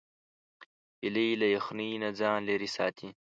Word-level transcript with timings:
هیلۍ 1.01 1.29
له 1.41 1.47
یخنۍ 1.55 1.89
نه 2.03 2.09
ځان 2.19 2.37
لیرې 2.47 2.69
ساتي 2.77 3.09